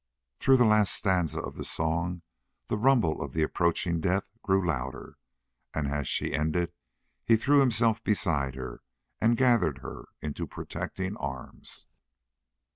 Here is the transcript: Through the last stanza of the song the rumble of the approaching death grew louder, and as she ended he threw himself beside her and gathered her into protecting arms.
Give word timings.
Through 0.39 0.57
the 0.57 0.65
last 0.65 0.95
stanza 0.95 1.39
of 1.39 1.57
the 1.57 1.63
song 1.63 2.23
the 2.69 2.75
rumble 2.79 3.21
of 3.21 3.33
the 3.33 3.43
approaching 3.43 4.01
death 4.01 4.31
grew 4.41 4.65
louder, 4.65 5.19
and 5.75 5.87
as 5.87 6.07
she 6.07 6.33
ended 6.33 6.73
he 7.23 7.35
threw 7.35 7.59
himself 7.59 8.03
beside 8.03 8.55
her 8.55 8.81
and 9.21 9.37
gathered 9.37 9.77
her 9.85 10.05
into 10.19 10.47
protecting 10.47 11.15
arms. 11.17 11.85